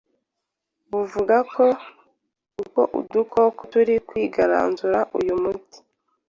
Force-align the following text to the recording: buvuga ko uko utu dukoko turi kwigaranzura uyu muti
buvuga 0.91 1.37
ko 1.53 1.65
uko 2.61 2.81
utu 2.99 3.17
dukoko 3.19 3.59
turi 3.71 3.95
kwigaranzura 4.07 4.99
uyu 5.19 5.35
muti 5.43 5.77